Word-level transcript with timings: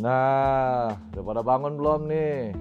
Nah, 0.00 0.96
udah 1.12 1.24
pada 1.28 1.44
bangun 1.44 1.76
belum 1.76 2.08
nih? 2.08 2.56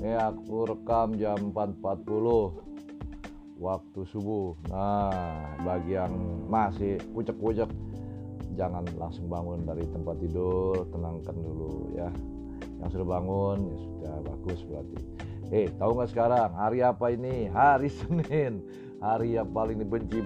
Ini 0.00 0.16
aku 0.16 0.72
rekam 0.72 1.20
jam 1.20 1.52
4.40 1.52 3.60
waktu 3.60 4.00
subuh. 4.08 4.56
Nah, 4.72 5.52
bagi 5.60 6.00
yang 6.00 6.16
masih 6.48 6.96
pucek-pucek 7.12 7.68
jangan 8.56 8.88
langsung 8.96 9.28
bangun 9.28 9.68
dari 9.68 9.84
tempat 9.84 10.16
tidur, 10.16 10.88
tenangkan 10.88 11.36
dulu 11.36 11.92
ya. 11.92 12.08
Yang 12.80 12.96
sudah 12.96 13.08
bangun 13.20 13.68
ya 13.68 13.76
sudah 13.76 14.14
bagus 14.32 14.64
berarti. 14.64 14.96
Eh, 15.52 15.68
tahu 15.76 15.92
nggak 15.92 16.08
sekarang 16.08 16.56
hari 16.56 16.80
apa 16.80 17.12
ini? 17.12 17.52
Hari 17.52 17.92
Senin. 18.00 18.64
Hari 19.04 19.36
yang 19.36 19.52
paling 19.52 19.76
dibenci 19.76 20.24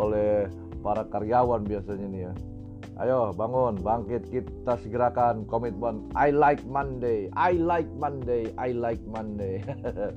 oleh 0.00 0.48
para 0.80 1.04
karyawan 1.04 1.60
biasanya 1.68 2.08
nih 2.08 2.22
ya 2.24 2.32
Ayo 2.98 3.30
bangun, 3.30 3.78
bangkit 3.78 4.26
kita 4.26 4.74
segerakan 4.82 5.46
komitmen 5.46 6.10
I 6.18 6.34
like 6.34 6.66
Monday, 6.66 7.30
I 7.38 7.54
like 7.54 7.86
Monday, 7.94 8.50
I 8.58 8.74
like 8.74 8.98
Monday. 9.06 9.62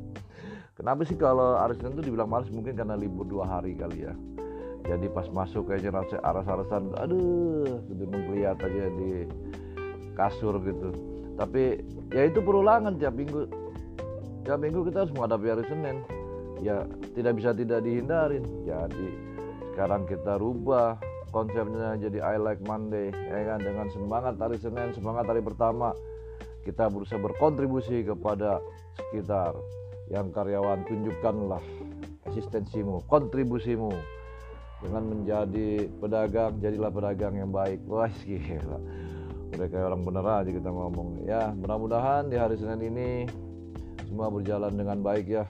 Kenapa 0.82 1.06
sih 1.06 1.14
kalau 1.14 1.62
hari 1.62 1.78
Senin 1.78 2.02
itu 2.02 2.10
dibilang 2.10 2.34
males 2.34 2.50
mungkin 2.50 2.74
karena 2.74 2.98
libur 2.98 3.30
dua 3.30 3.46
hari 3.46 3.78
kali 3.78 4.10
ya. 4.10 4.18
Jadi 4.90 5.14
pas 5.14 5.30
masuk 5.30 5.70
kayaknya 5.70 6.02
rasa 6.02 6.18
aras-arasan, 6.26 6.90
aduh, 6.98 7.86
gitu 7.86 8.04
menggeliat 8.10 8.58
aja 8.58 8.90
di 8.98 9.30
kasur 10.18 10.58
gitu. 10.66 10.90
Tapi 11.38 11.86
ya 12.10 12.34
itu 12.34 12.42
perulangan 12.42 12.98
tiap 12.98 13.14
minggu. 13.14 13.46
Tiap 14.42 14.58
minggu 14.58 14.90
kita 14.90 15.06
harus 15.06 15.14
menghadapi 15.14 15.48
hari 15.54 15.66
Senin. 15.70 16.02
Ya 16.66 16.90
tidak 17.14 17.38
bisa 17.38 17.54
tidak 17.54 17.86
dihindarin. 17.86 18.42
Jadi 18.66 19.10
sekarang 19.70 20.10
kita 20.10 20.42
rubah 20.42 21.11
konsepnya 21.32 21.96
jadi 21.98 22.20
I 22.22 22.36
like 22.38 22.62
Monday 22.68 23.10
ya 23.10 23.56
kan? 23.56 23.60
Dengan 23.64 23.88
semangat 23.90 24.36
hari 24.38 24.60
Senin 24.60 24.92
semangat 24.92 25.26
hari 25.32 25.40
pertama 25.40 25.96
kita 26.68 26.92
berusaha 26.92 27.18
berkontribusi 27.18 28.06
kepada 28.06 28.62
sekitar. 29.00 29.56
Yang 30.12 30.36
karyawan 30.36 30.84
tunjukkanlah 30.92 31.64
eksistensimu 32.28 33.08
kontribusimu. 33.08 33.96
Dengan 34.84 35.04
menjadi 35.08 35.88
pedagang 36.04 36.60
jadilah 36.60 36.92
pedagang 36.92 37.34
yang 37.40 37.50
baik. 37.50 37.80
Wah 37.88 38.12
gila. 38.28 38.80
Udah 39.56 39.68
kayak 39.68 39.88
orang 39.88 40.04
bener 40.04 40.26
aja 40.28 40.52
kita 40.52 40.70
ngomong. 40.70 41.24
Ya 41.24 41.56
mudah-mudahan 41.56 42.28
di 42.28 42.36
hari 42.36 42.60
Senin 42.60 42.92
ini 42.92 43.10
semua 44.04 44.28
berjalan 44.28 44.76
dengan 44.76 45.00
baik 45.00 45.32
ya. 45.32 45.48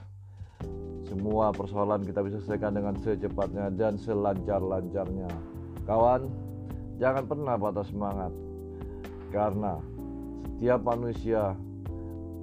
Semua 1.10 1.50
persoalan 1.52 2.06
kita 2.06 2.22
bisa 2.22 2.38
selesaikan 2.40 2.72
dengan 2.78 2.94
secepatnya 3.02 3.68
dan 3.74 4.00
selancar-lancarnya 4.00 5.28
Kawan, 5.82 6.30
jangan 7.02 7.24
pernah 7.26 7.54
patah 7.58 7.86
semangat 7.86 8.32
karena 9.34 9.82
setiap 10.46 10.80
manusia 10.86 11.58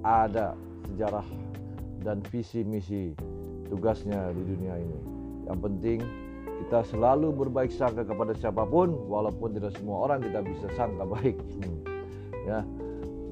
ada 0.04 0.52
sejarah 0.90 1.24
dan 2.04 2.20
visi 2.28 2.60
misi 2.66 3.16
tugasnya 3.72 4.34
di 4.36 4.42
dunia 4.44 4.76
ini. 4.76 5.00
Yang 5.48 5.58
penting 5.64 5.98
kita 6.66 6.84
selalu 6.92 7.32
berbaik 7.32 7.72
sangka 7.72 8.04
kepada 8.04 8.36
siapa 8.36 8.68
pun 8.68 8.92
walaupun 9.08 9.56
tidak 9.56 9.72
semua 9.80 10.10
orang 10.10 10.20
kita 10.20 10.44
bisa 10.44 10.66
sangka 10.76 11.08
baik. 11.08 11.36
Hmm. 11.40 11.78
Ya, 12.44 12.58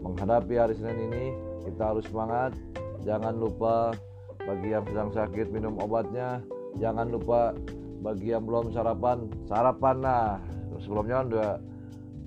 menghadapi 0.01 0.55
hari 0.56 0.75
Senin 0.79 1.12
ini 1.12 1.25
kita 1.69 1.92
harus 1.92 2.09
semangat. 2.09 2.56
Jangan 3.05 3.36
lupa 3.36 3.92
bagi 4.41 4.73
yang 4.73 4.84
sedang 4.89 5.12
sakit 5.12 5.53
minum 5.53 5.77
obatnya. 5.77 6.41
Jangan 6.81 7.12
lupa 7.12 7.53
bagi 7.99 8.31
yang 8.31 8.47
belum 8.47 8.71
sarapan 8.71 9.27
sarapan 9.51 9.97
nah 9.99 10.25
sebelumnya 10.79 11.27
udah 11.27 11.51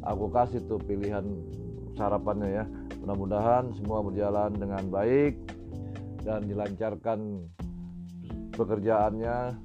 aku 0.05 0.25
kasih 0.33 0.61
tuh 0.67 0.81
pilihan 0.81 1.23
sarapannya 1.95 2.49
ya. 2.49 2.65
Mudah-mudahan 3.01 3.73
semua 3.73 4.05
berjalan 4.05 4.53
dengan 4.53 4.83
baik 4.93 5.33
dan 6.21 6.45
dilancarkan 6.45 7.49
pekerjaannya 8.53 9.57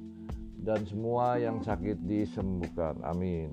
dan 0.64 0.80
semua 0.88 1.36
yang 1.36 1.60
sakit 1.60 2.00
disembuhkan. 2.08 2.96
Amin 3.04 3.52